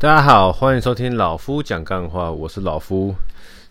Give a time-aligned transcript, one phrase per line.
[0.00, 3.12] 大家好，欢迎收听老夫讲干话，我是老夫。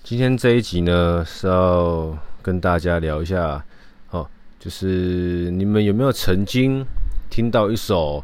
[0.04, 3.64] 今天这一集呢是要跟大家聊一下，
[4.10, 4.28] 哦，
[4.60, 6.86] 就是你们有没有曾经
[7.30, 8.22] 听到一首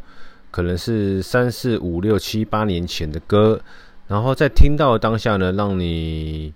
[0.52, 3.62] 可能是三四五六七八年前的歌，
[4.10, 6.54] 然后在听到的当下呢，让你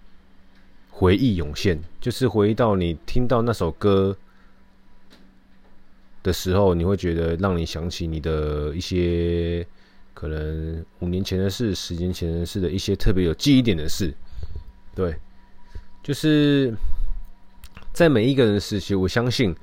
[0.90, 4.18] 回忆涌现，就是回忆到你听到那首歌
[6.24, 9.66] 的时候，你会觉得让你想起你的一些。
[10.20, 14.12] 可能五年前的事，十年前的事的一些特别有记忆点的事，
[14.96, 15.16] 对，
[16.02, 16.74] 就是
[17.94, 19.56] 在每一个人时期，我相信，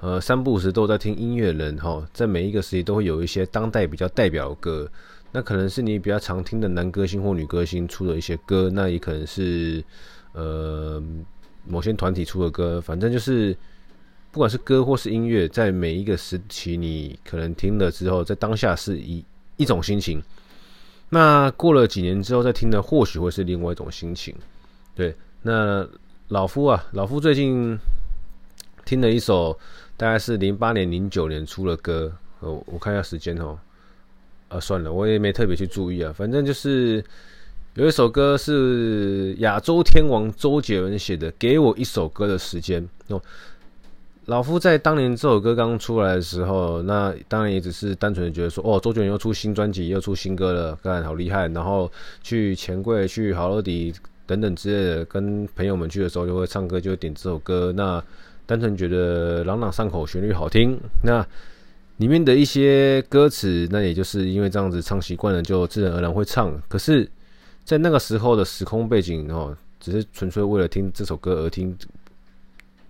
[0.00, 4.90] 呃，三不五时都在听音乐人哈，在每一个时期都会有一些当代比较代表的歌，
[5.30, 9.84] 那可能是你比较常听的男歌星或女歌星出的一些歌，那也可能是
[10.32, 11.02] 呃
[11.66, 13.54] 某些团体出的歌，反正就是
[14.32, 19.22] 不管是歌或是音乐，在每一个时期你可能听了之后，在当下是以。
[19.58, 20.22] 一种心情，
[21.10, 24.34] 那过了几年之后再听呢，或许会是另外一种心情。
[24.94, 25.86] 对，那
[26.28, 27.78] 老夫啊，老夫最近
[28.84, 29.58] 听了一首，
[29.96, 32.10] 大概是零八年、零九年出的歌。
[32.40, 33.58] 我我看一下时间哦，
[34.48, 36.12] 啊，算了，我也没特别去注意啊。
[36.16, 37.04] 反正就是
[37.74, 42.80] 有一首歌是亚洲天王周杰伦写的，《给我一首歌的时间》
[43.14, 43.20] 哦。
[44.28, 51.48] 老夫在当年这首歌刚出来的时候，那当然也只是单纯的觉得说，哦，周杰伦又出新专辑，又出新歌了，干好厉害。
[51.48, 51.90] 然后
[52.22, 53.90] 去钱柜、去好乐迪
[54.26, 57.72] 等等之类的，跟朋友们去的时候就会唱歌，就会点这首歌。
[57.74, 58.04] 那
[58.44, 60.78] 单纯觉得朗朗上口，旋律好听。
[61.02, 61.26] 那
[61.96, 66.52] 里面的一些歌词，那也就是因为这样子唱习惯了，就自然而然会唱。
[66.68, 67.10] 可是，
[67.64, 71.74] 在那个时候的时空背景哦，只是纯粹为了听这首歌而听，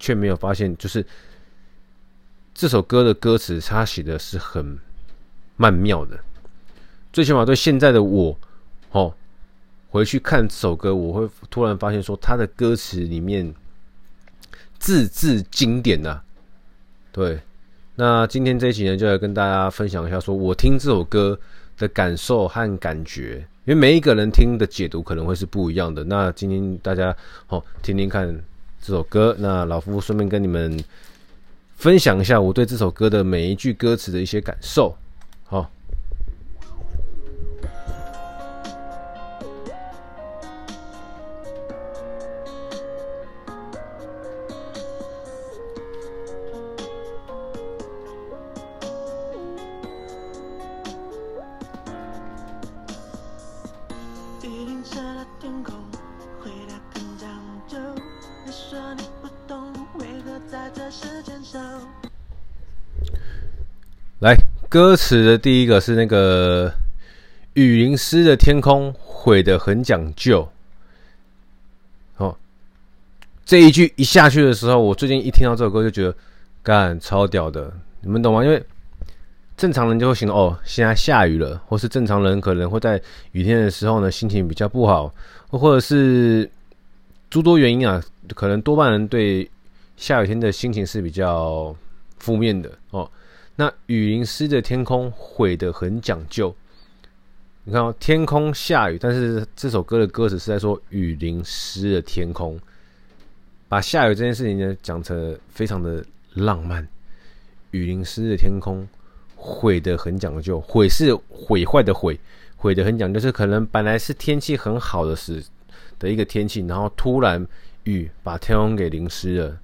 [0.01, 1.07] 却没有发现就是。
[2.59, 4.77] 这首歌的歌词，他写的是很
[5.57, 6.19] 曼妙的。
[7.13, 8.37] 最起码对现在的我，
[8.91, 9.15] 哦，
[9.91, 13.55] 回去看这首歌，我会突然发现说，他的歌词里面
[14.81, 16.21] 字字经典呐。
[17.13, 17.39] 对，
[17.95, 21.39] 那今天这一集呢，就来跟大家分享一下，说我听这首歌
[21.77, 26.03] 的感受和感觉，因为每一个人听的解读可能会是不一样的。
[26.03, 27.17] 那今天大家
[27.47, 28.27] 哦，听听看
[28.83, 30.77] 这首歌，那老夫顺便跟你们。
[31.79, 34.97] 分享一下我对这首歌的每一句歌词的一些感受，
[64.69, 66.71] 歌词的第一个是那个
[67.55, 70.47] 雨淋湿的天空，毁得很讲究。
[72.19, 72.37] 哦，
[73.47, 76.15] 这一句一下去的时候，我最近一听到这首歌就觉得，
[76.63, 78.45] 干超屌的，你们懂吗？
[78.45, 78.63] 因为
[79.57, 83.01] 正常人就会想哦，现在下雨了，或是正常人可能会在
[83.33, 85.11] 雨天的时候呢，心情比较不好，
[85.49, 86.49] 或者是
[87.31, 88.03] 诸多原因啊，
[88.35, 89.51] 可能多半人对
[89.97, 91.75] 下雨天的心情是比较
[92.19, 93.11] 负面的哦。
[93.61, 96.55] 那雨淋湿的天空毁得很讲究，
[97.65, 102.57] 你看哦，天空下雨，但是这首歌的歌词是在说雨淋湿的天空，
[103.67, 106.05] 把下雨这件事情呢讲成非常的
[106.35, 106.87] 浪漫。
[107.73, 108.87] 雨淋湿的天空
[109.35, 112.17] 毁得很讲究，毁是毁坏的毁，
[112.55, 115.45] 毁得很讲究，是可能本来是天气很好的时
[115.99, 117.45] 的一个天气，然后突然
[117.83, 119.59] 雨把天空给淋湿了，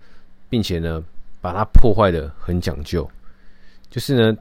[0.51, 1.01] 并且呢
[1.41, 3.09] 把它破坏的很讲究。
[3.95, 4.37] 就是呢，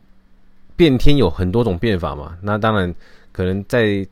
[0.75, 2.35] 变天有很多种变法嘛。
[2.41, 2.91] 那当然，
[3.31, 4.03] 可能在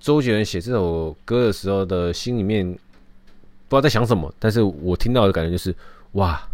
[0.00, 4.34] 周杰伦写这首歌的时候的心里面，不知道在想什么。
[4.40, 5.72] 但是我听到的感觉就是，
[6.14, 6.48] 哇，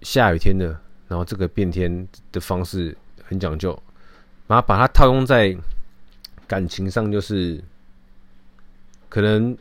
[0.00, 0.68] 下雨天的，
[1.08, 3.78] 然后这个变天的方式很讲究，
[4.46, 5.54] 然后把它套用在
[6.46, 7.62] 感情上，就是
[9.10, 9.54] 可能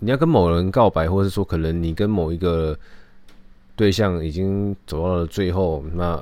[0.00, 2.78] 你要跟某人告白，或者是说，可能你跟某一个。
[3.76, 6.20] 对象已经走到了最后，那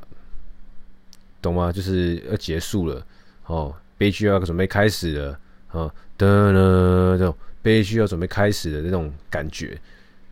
[1.40, 1.70] 懂吗？
[1.70, 3.06] 就是要结束了，
[3.46, 9.80] 哦，悲剧要准备开始了，啊，噔噔，这种悲剧要准备开始的那种感觉，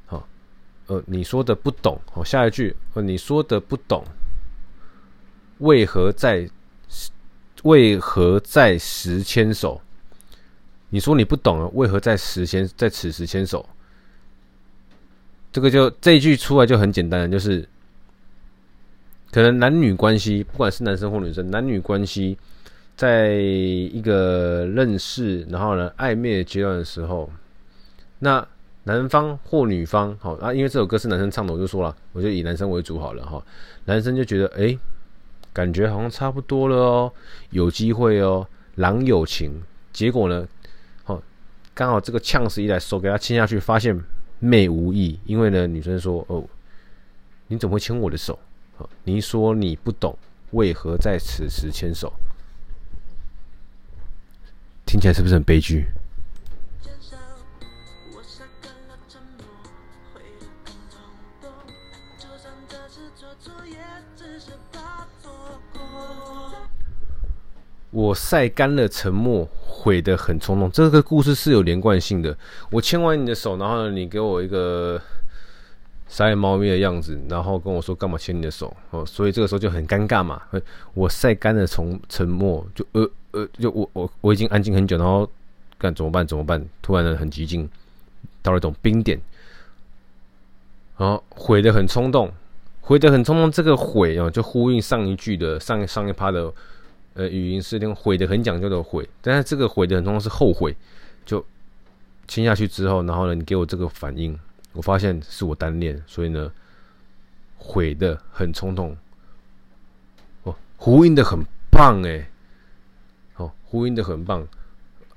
[0.06, 0.26] 好，
[0.88, 4.04] 呃，你说的不懂，好，下一句，呃，你说的不懂，
[5.58, 6.48] 为何在
[7.62, 9.80] 为何在时牵手？
[10.88, 13.66] 你说你不懂了，为何在时牵在此时牵手？
[15.52, 17.68] 这个就这一句出来就很简单，就是
[19.30, 22.38] 可能男女关系，不管是男生或女生，男女关系
[22.96, 27.30] 在一个认识，然后呢暧昧的阶段的时候，
[28.20, 28.46] 那
[28.84, 33.40] 男方或女方，好啊，因为这首歌是男生唱的，我就说了，我就以男生为主好了哈。
[33.84, 34.76] 男生就觉得，哎，
[35.52, 37.12] 感觉好像差不多了哦，
[37.50, 38.46] 有机会哦，
[38.76, 39.62] 郎有情。
[39.92, 40.48] 结果呢，
[41.04, 41.22] 好，
[41.74, 43.96] 刚好这个呛死一来，手给他牵下去，发现
[44.44, 46.44] 妹无意，因为呢，女生说，哦，
[47.46, 48.36] 你怎么会牵我的手？
[48.76, 50.18] 好，你说你不懂，
[50.50, 52.12] 为何在此时牵手？
[54.84, 55.86] 听起来是不是很悲剧？
[67.90, 69.48] 我晒干了沉默，
[69.82, 70.70] 悔得很冲动。
[70.70, 72.36] 这个故事是有连贯性的。
[72.70, 75.00] 我牵完你的手，然后呢，你给我一个
[76.08, 78.74] 傻眼猫咪的样子，然后跟我说干嘛牵你的手？
[78.90, 80.40] 哦，所以这个时候就很尴尬嘛。
[80.94, 83.08] 我晒干了从沉默，就呃。
[83.34, 85.26] 呃，就我我我已经安静很久，然后
[85.78, 86.26] 干怎么办？
[86.26, 86.62] 怎么办？
[86.82, 87.66] 突然的很激进，
[88.42, 89.18] 到了一种冰点，
[90.98, 92.30] 然后悔得很冲动，
[92.82, 93.50] 悔得很冲动。
[93.50, 96.52] 这个悔啊，就呼应上一句的上上一趴的
[97.14, 100.76] 呃语音是那种悔的很讲究的悔，但是这个悔的很冲动是后悔。
[101.24, 101.44] 就
[102.26, 104.38] 亲下去之后，然后呢，你给我这个反应，
[104.72, 106.50] 我发现是我单恋，所以呢，
[107.56, 108.96] 悔的很冲动。
[110.44, 112.26] 哦，呼应的很棒诶。
[113.64, 114.46] 呼应的很棒，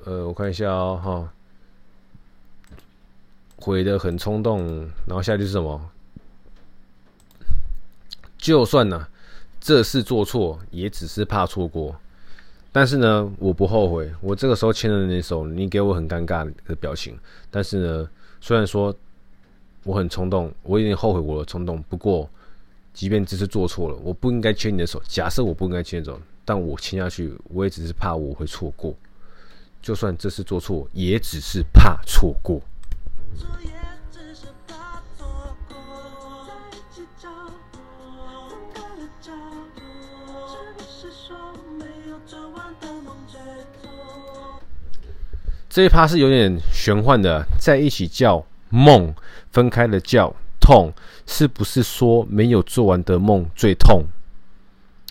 [0.06, 1.34] 呃，我看一下哦，哈，
[3.58, 5.92] 悔的很冲动，然后下句是什么？
[8.38, 9.10] 就算呢、
[9.66, 11.96] 这事做错，也只是怕错过。
[12.72, 14.14] 但是呢，我不后悔。
[14.22, 17.18] 我这个时候牵了你的手，你给我很尴尬的表情。
[17.50, 18.10] 但是呢，
[18.40, 18.96] 虽然说
[19.82, 21.82] 我很冲动，我有点后悔我的冲动。
[21.90, 22.30] 不过，
[22.94, 25.02] 即便这次做错了，我不应该牵你的手。
[25.08, 26.22] 假设我不应该牵走。
[26.46, 28.94] 但我亲下去，我也只是怕我会错过。
[29.82, 32.62] 就算这次做错，也只是怕错过。
[45.70, 49.14] 这一趴是有点玄幻的，在一起叫梦，
[49.52, 50.90] 分开了叫痛，
[51.26, 54.06] 是不是说没有做完的梦最痛？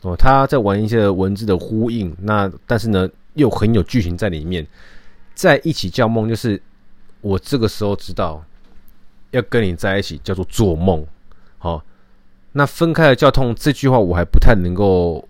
[0.03, 4.67] 哦，他在玩一些文字的呼应，那但是呢，又很有剧情在里面。
[5.35, 6.63] 在一起叫梦，就是
[7.21, 8.43] 我这个时候知道
[9.33, 11.07] 要跟你在一起叫做做梦。
[11.59, 11.85] 好，
[12.53, 15.29] 那分开了叫痛这句话，我还不太能够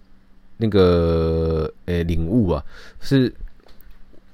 [0.57, 2.65] 那个诶领悟啊，
[3.01, 3.33] 是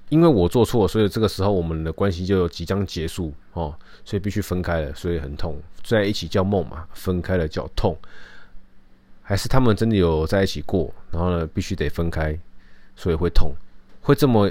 [0.09, 3.75] 因为我做错，所以这个时候我们的关系就即将结束哦，
[4.05, 5.57] 所以必须分开了，所以很痛。
[5.83, 7.97] 在一起叫梦嘛，分开了叫痛。
[9.23, 12.37] 还是他们真的有在一起过，然后呢，必须得分开，
[12.97, 13.53] 所以会痛，
[14.03, 14.51] 会这么，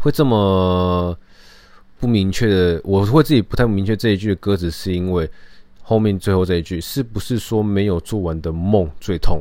[0.00, 1.16] 会这么
[2.00, 2.80] 不明确的。
[2.82, 5.30] 我会自己不太明确这一句的歌词，是因为
[5.80, 9.40] 后面最后这一句，是不是说没有做完的梦最痛？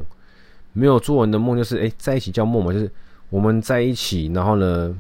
[0.75, 2.92] 没有做完的梦就是，哎，在一起叫梦嘛，就是
[3.31, 4.95] 我们在一起，然后呢，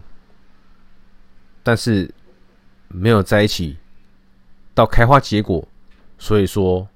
[1.61, 2.11] 但是
[2.87, 3.77] 没有在一起
[4.73, 5.67] 到开花结果，
[6.17, 6.87] 所以说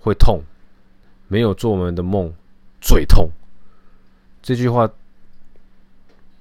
[0.00, 0.42] 会痛。
[1.28, 2.32] 没有做我们的梦
[2.80, 3.28] 最痛，
[4.40, 4.88] 这句话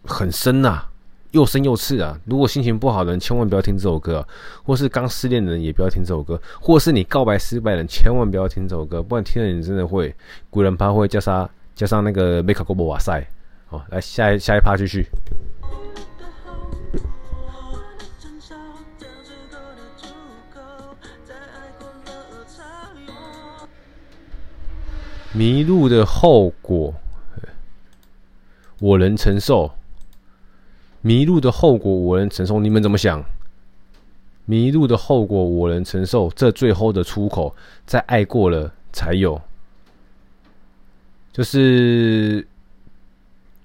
[0.03, 0.91] 很深呐、啊，
[1.31, 2.19] 又深又刺啊！
[2.25, 4.23] 如果心情不好的人，千万不要听这首歌、
[4.63, 10.13] 或是刚失恋的人，也不要听这首歌；或是你告白失败的人，千万不要听这首歌，不然听了你真的会
[10.51, 13.21] 古人趴会叫啥加上那个梅卡哥博瓦塞。
[13.67, 15.05] 好，来下一下一趴继续。
[25.33, 26.93] 迷路的后果，
[28.79, 29.69] 我能承受。
[31.01, 32.59] 迷路的后果，我能承受。
[32.61, 33.21] 你们怎么想？
[34.45, 36.29] 迷路的后果，我能承受。
[36.29, 37.53] 这最后的出口，
[37.85, 39.41] 在爱过了才有。
[41.35, 42.47] 就是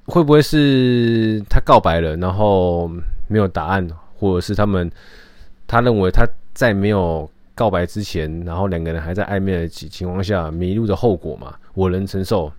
[0.06, 2.90] 会不会是他告白了，然后
[3.28, 4.90] 没有答案，或者是他们
[5.68, 7.30] 他认为他在没有。
[7.52, 12.50] 告白之前，然后两个人还在暧昧的情情况下迷路的后果嘛，我能承受。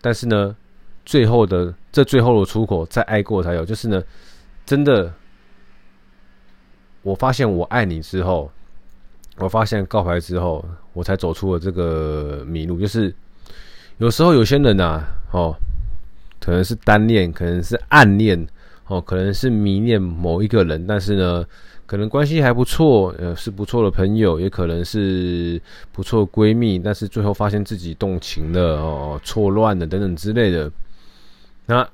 [0.00, 0.56] 但是呢，
[1.04, 3.64] 最后的这最后的出口，在爱过才有。
[3.64, 4.02] 就是呢，
[4.66, 5.14] 真的，
[7.02, 8.50] 我发现我爱你之后，
[9.40, 12.78] 我发现告白之后，我才走出了这个迷路。
[12.78, 13.12] 就是
[13.98, 15.56] 有时候有些人呐、啊，哦，
[16.40, 18.46] 可能是单恋，可能是暗恋。
[18.86, 21.46] 哦，可能是迷恋某一个人，但是呢，
[21.86, 30.68] 可能关系还不错，呃，是不错的朋友，也可能是不错闺蜜，但是最后发现自己动情了，哦，错乱了等等之类的。
[31.66, 31.88] 那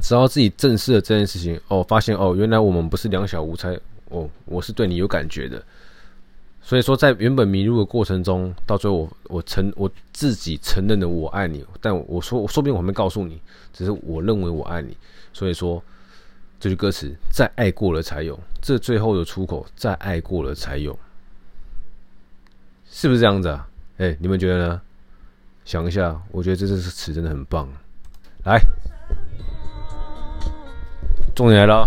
[0.00, 5.62] 只要自己正视了这件事情，哦，发现哦，原来我们不是两小无猜，哦，我是对你有感觉的。
[6.66, 13.38] 所以说，在原本迷路的过程中，到最后我我承我自己承认了我爱你，但我说我说不定我还没告诉你，
[13.70, 14.96] 只是我认为我爱你。
[15.34, 15.82] 所以说，
[16.58, 20.98] 这句歌词，再爱过了才有，这最后的出口，再爱过了才有，
[22.90, 23.68] 是不是这样子啊？
[23.98, 24.80] 哎、你们觉得呢？
[25.66, 27.68] 想一下，我觉得这这词真的很棒。
[28.44, 28.58] 来，
[31.34, 31.86] 重点来了。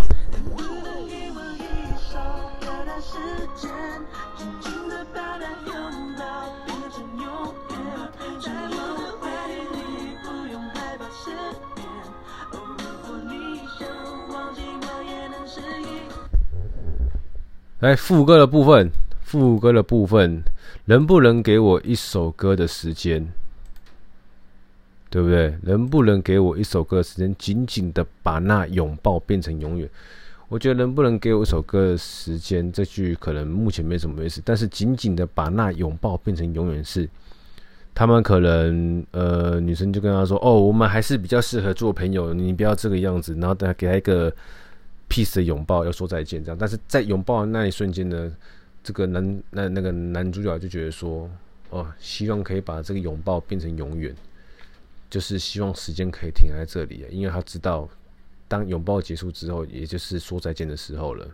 [17.80, 20.42] 来副歌的部分，副歌的部分，
[20.86, 23.32] 能不能给我一首歌的时间？
[25.08, 25.56] 对不对？
[25.62, 29.88] 能不能给我一首歌的时间，紧紧的把那拥抱变成永远？
[30.48, 37.08] 我觉得能不能给我一首歌的时间，这句可能目前没什么意思，但是紧紧的把那拥抱变成永远是，
[37.94, 44.34] 他们可能呃，女生就跟他说：“哦，我们还是比较适合做朋友，你不要这个样子。”然后等他给他一个。
[45.10, 46.58] peace 的拥抱，要说再见，这样。
[46.60, 48.30] 但是在拥抱的那一瞬间呢，
[48.84, 51.26] 这个男那那个男主角就觉得说，
[51.70, 54.14] 哦，希望可以把这个拥抱变成永远，
[55.08, 57.88] 就是希望时间可以停在这里，因为他知道，
[58.48, 61.28] 当拥抱结束之后，也就是说再见的时候了。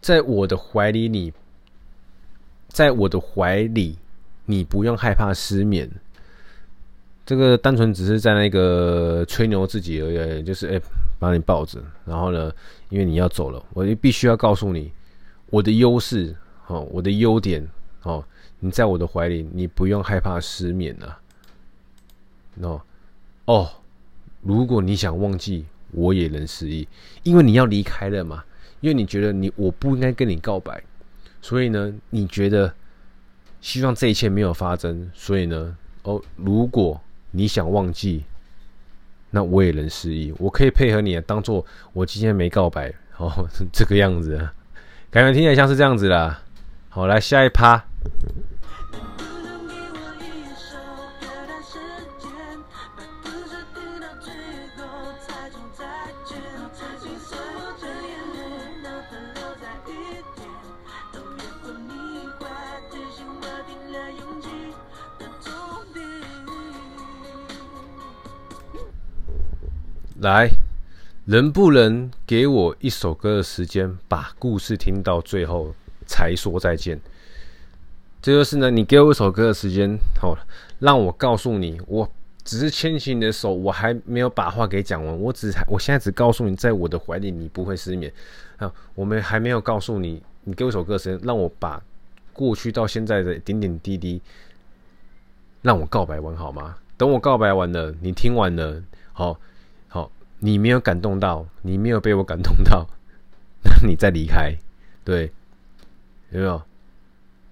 [0.00, 1.32] 在我的怀里，你，
[2.68, 3.98] 在我的怀里，
[4.46, 5.90] 你不用害怕失眠。
[7.26, 10.80] 这个单纯只是在那个吹牛自己而已，就是哎。
[11.20, 12.50] 把你抱着，然后呢，
[12.88, 14.90] 因为你要走了，我就必须要告诉你
[15.50, 16.34] 我的优势，
[16.66, 17.68] 哦，我的优点，
[18.04, 18.24] 哦，
[18.58, 21.18] 你在我的怀里，你不用害怕失眠了，
[22.62, 22.80] 哦，
[23.44, 23.70] 哦，
[24.42, 26.86] 如果你想忘记，我也能失忆，
[27.22, 28.44] 因为你要离开了嘛，
[28.80, 30.82] 因为你觉得你我不应该跟你告白，
[31.40, 32.72] 所以呢，你觉得
[33.60, 38.24] 希望这一切没有发生，所以呢，哦，如果你想忘记。
[39.32, 44.36] 那我也能失忆，我可以配合你，当做我今天没告白哦， 这个样子，
[45.08, 46.42] 感觉听起来像是这样子啦。
[46.88, 47.89] 好，来下一趴。
[70.20, 70.50] 来，
[71.24, 75.74] 能不能给我一首歌的时间，把故事听到最后
[76.04, 77.00] 才说再见？
[78.20, 80.36] 这就是呢，你给我一首歌的时间，好，
[80.78, 82.06] 让我告诉你，我
[82.44, 88.12] 只是牵起你的手，我还没有把话给讲完，我只我现在只告诉你，在我的怀里你不会失眠
[88.58, 91.82] 啊，我们还没有告诉你，你给我一首歌的时间，让我把
[92.34, 94.20] 过去到现在的点点滴滴，
[95.62, 96.76] 让我告白完好吗？
[96.98, 98.82] 等我告白完了，你听完了，
[99.14, 99.40] 好。
[100.42, 102.86] 你没有感动到，你没有被我感动到，
[103.62, 104.54] 那你再离开，
[105.04, 105.30] 对，
[106.30, 106.60] 有没有？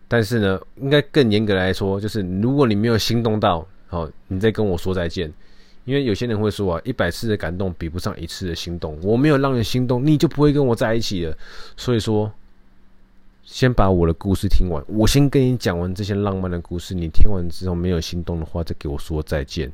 [0.08, 5.30] 但是呢，应该更严格来说，就是如果你没有心动到，好，你再跟我说再见，
[5.84, 11.36] 因为有些人会说啊，一百次的感动比不上一次的心动，我没有让你心动，你就不会跟我在一起了。
[11.76, 12.32] 所以说，
[13.42, 19.70] 先把我的故事听完，我先跟你讲完这些浪漫的故事，你听完之后没有心动的话，再给我说再见，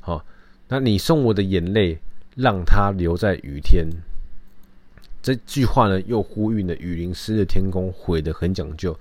[0.00, 0.22] 好。
[0.70, 1.98] 那你送我的眼泪，
[2.36, 3.86] 让它留在雨天。
[5.20, 8.96] 这句话呢，又呼应了雨淋湿的天空，毁得很讲究。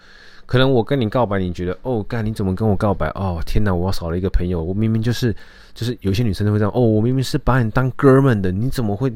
[0.48, 3.08] 可能我跟你告白，你觉得哦，干你怎么跟我告白？
[3.10, 4.62] 哦，天哪，我要少了一个朋友。
[4.62, 5.34] 我明明就是，
[5.76, 6.72] 就是有些女生都会这样。
[6.74, 9.14] 哦，我明明是把你当哥们的，你怎么会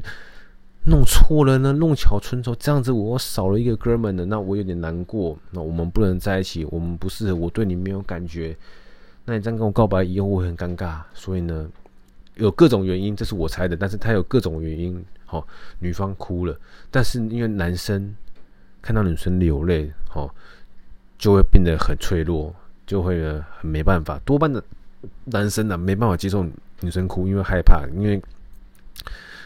[0.86, 1.72] 弄错了呢？
[1.72, 5.36] 弄巧成拙，这样子我少了一个哥们的，那我有点难过。
[5.50, 8.56] 那我们不能在一起，我们不适合，我对你没有感觉。
[9.24, 11.00] 那你这样跟我告白以后，我会很尴尬。
[11.12, 11.68] 所以呢。
[12.36, 15.46] 有各种原因，这是我猜的，但是他有各种原因，好，
[15.78, 16.58] 女方哭了，
[16.90, 18.14] 但是因为男生
[18.82, 20.34] 看到女生流泪，好，
[21.16, 22.54] 就会变得很脆弱，
[22.86, 23.22] 就会
[23.58, 24.18] 很没办法。
[24.24, 24.62] 多半的
[25.24, 26.44] 男生呢，没办法接受
[26.80, 28.20] 女生哭，因为害怕，因为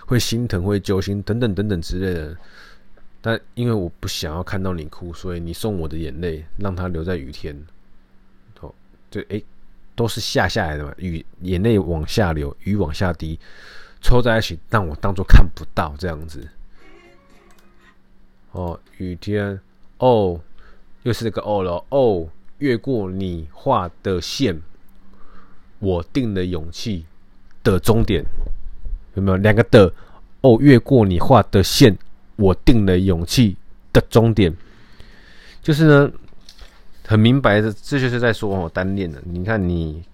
[0.07, 2.37] 会心疼，会揪心，等等等等之类的。
[3.21, 7.55] 但因为我不想要看到你哭，所以你送我的眼泪，让它留在雨天。
[8.59, 8.75] 好，
[9.11, 9.45] 就诶。
[9.99, 13.37] 都是下下来的嘛，雨眼泪往下流，雨往下滴，
[14.01, 16.47] 凑在一起，让我当做看不到这样子。
[18.53, 19.59] 哦，雨天，
[19.99, 20.41] 哦，
[21.03, 22.29] 又是这个哦了，哦，
[22.59, 24.63] 越过你画的线，
[25.81, 27.05] 我定了勇气
[27.65, 28.25] 的终点，
[29.15, 29.93] 有没有两个的？
[30.43, 31.99] 哦，越过你画的线，
[32.37, 33.57] 我定了勇气
[33.93, 34.57] 的终点，
[35.61, 36.13] 就是呢，
[37.09, 39.19] 很明白的，这就是在说哦，单恋的。
[39.25, 40.05] 你看你。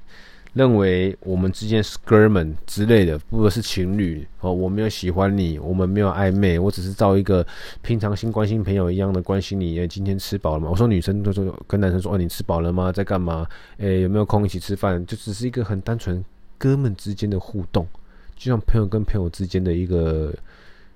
[0.54, 4.52] 认为我们之间是哥们之类的，不是情侣哦。
[4.52, 7.44] 我没有喜欢你，我们没有暧昧，我只是照一个
[7.82, 9.76] 平常心关心朋友一样的关心你。
[9.80, 10.68] 诶，今天吃饱了吗？
[10.70, 12.92] 我说女生都说跟男生说，哦，你吃饱了吗？
[12.92, 13.44] 在干嘛？
[13.78, 15.04] 诶，有没有空一起吃饭？
[15.06, 16.24] 就只是一个很单纯
[16.56, 17.84] 哥们之间的互动，
[18.36, 20.32] 就像朋友跟朋友之间的一个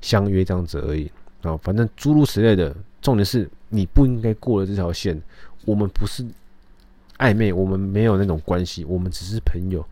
[0.01, 1.11] 相约这样子而已
[1.43, 1.57] 啊。
[1.57, 5.21] 反正诸如此类的，重点是你不应该过了这条线。
[5.69, 6.25] 我们不是。
[7.19, 9.85] 暧昧，我们没有那种关系，我们只是朋友，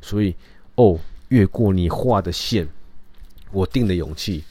[0.00, 0.34] 所以
[0.76, 2.66] 哦，越过你画的线，
[3.52, 4.42] 我定的勇气，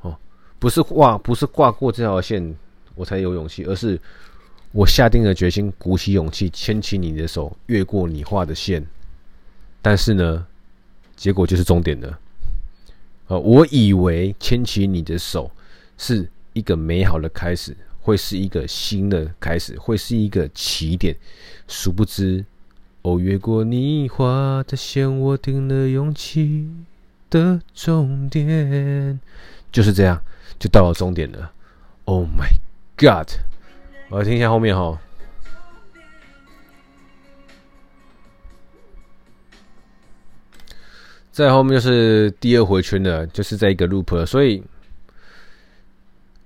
[0.00, 0.18] 哦，
[0.58, 2.52] 不是挂，不是挂过这条线，
[2.96, 3.96] 我才有勇气，而是
[4.72, 8.84] 我下定了决心，鼓起勇气，牵起你的手，越过你画的线，
[9.80, 10.44] 但是呢，
[11.14, 12.18] 结果就是终点了，
[13.28, 15.48] 呃，我以为牵起你的手
[15.96, 17.76] 是一个美好的开始。
[18.00, 21.14] 会是一个新的开始，会是一个起点。
[21.68, 22.44] 殊不知，
[23.02, 26.68] 哦，越过你画的线，我定了勇气
[27.28, 29.20] 的终点，
[29.70, 30.20] 就是这样，
[30.58, 31.52] 就到了终点了。
[32.06, 32.50] Oh my
[32.96, 33.28] God！
[34.08, 34.98] 我要听一下后面哈，
[41.30, 44.62] 在后面就是第二回圈了，就是在一个 loop 了，所以。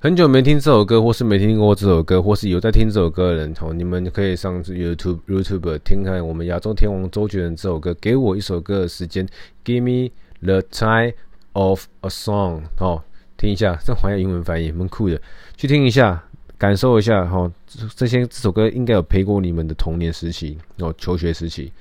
[0.05, 7.97] 很久没听这首歌，或是没听过这首歌，或是有在听这首歌的人，哦，你们可以上 YouTube YouTube 听看我们亚洲天王周杰伦这首歌。
[8.03, 9.27] 给我一首歌的时间
[9.65, 11.15] ，Give me the time
[11.55, 12.65] of a song。
[12.81, 13.03] 哦，
[13.39, 15.19] 听一下，这好像英文翻译，蛮酷的，
[15.57, 16.23] 去听一下，
[16.59, 17.25] 感受一下。
[17.25, 17.51] 哈，
[17.97, 21.73] 这些这首歌应该有陪过你们的童年时期，哦，求学时期，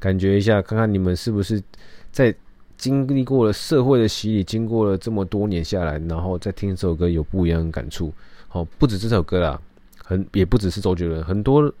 [0.00, 1.62] 感觉一下，看看你们是不是
[2.10, 2.34] 在。
[2.78, 8.12] 经历过了社会的洗礼，经过了这么多年下来，然后再听这首歌有不一样的感触。
[8.46, 9.60] 好，不止这首歌啦，
[10.04, 11.74] 很也不只是周杰伦，很多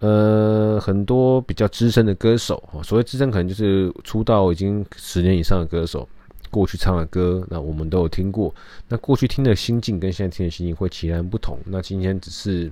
[0.00, 6.06] 呃很多比较资深的歌手，所谓资深可能就是出道已经十年以上的歌手，
[6.50, 8.52] 过去唱的歌，那我们都有听过。
[8.88, 11.56] 那过去听的心境跟现在听的心境会截然不同。
[11.66, 12.70] 那今天只是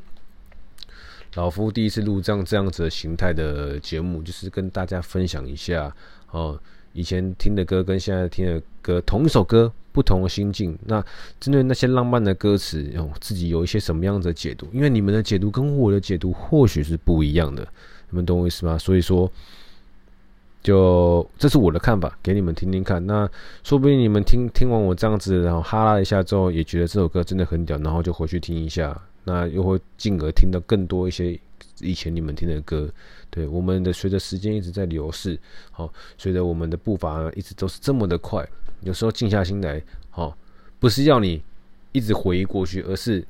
[1.35, 5.95] 老夫第一次录这样这样子的形态的节目，就是跟大家分享一下。
[6.35, 6.59] 哦，
[6.93, 10.77] 以前听的歌跟现在听的歌，同一首歌，不同的心境。
[10.85, 11.01] 那
[11.39, 14.67] 针对那些浪漫的歌词，哦，自己有一些什么样的解读？
[14.73, 17.63] 因为你们的解读跟我的解读或许是不一样的，
[18.11, 18.77] 你们懂我意思吗？
[18.77, 19.31] 所以说，
[20.61, 23.07] 就这是我的看法，给你们听听看。
[23.07, 23.31] 那
[23.63, 31.39] 说不定你们听听完我这样子，然后哈拉一下之后，也觉得这首歌真的很屌，然后就回去听一下，那又会进而听到更多一些。
[31.81, 32.89] 以前你们听的歌，
[33.31, 35.37] 对我们的随着时间一直在流逝，
[35.73, 38.47] 好，随着我们的步伐一直都是这么的快，
[38.83, 40.37] 有时候静下心来，好，
[40.79, 41.43] 不是要你
[41.91, 43.27] 一直回忆过去，而是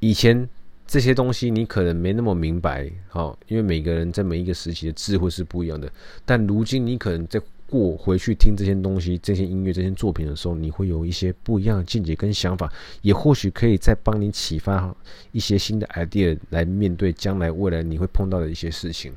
[0.00, 0.48] 以前
[0.86, 5.90] 这些东西你可能没那么明白，好，因为每个人在每一个时期的智慧是不一样的，
[6.24, 7.40] 但如今你可能在。
[7.74, 14.94] 过回去听这些东西、这些音乐、这些作品的时候，你会有一些不一样的见解跟想法，也或许可以再帮你启发
[15.32, 19.12] 一些新的 idea 来面对将来未来你会碰到的一些事情，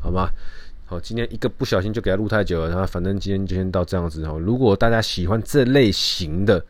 [0.00, 0.28] 好吗？
[0.84, 4.38] 好，今天一个不小心就给他录太久了，然后反正今天就先到这样子哦。
[4.38, 6.64] 如果大家喜欢这类型的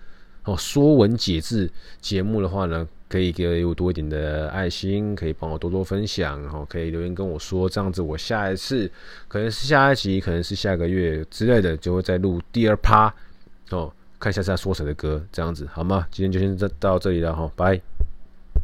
[0.45, 1.71] 哦说文解字
[2.01, 8.91] 节目的话呢，可以给我多一点的爱心，可以帮我多多分享，然后可以留言跟我说，这样子我下一次
[9.29, 13.13] 可能是下一集，可能是下个月之类的，就会再录第二趴
[13.71, 16.07] 哦，看一下是他说谁的歌，这样子好吗？
[16.11, 17.81] 今天就先到这里了哈，拜。